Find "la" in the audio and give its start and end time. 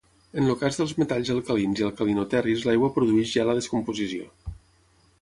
3.51-3.59